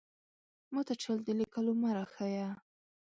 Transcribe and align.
ماته 0.73 0.93
چل 1.03 1.17
د 1.27 1.29
ليکلو 1.39 1.71
مۀ 1.81 1.89
راښايه! 1.97 2.49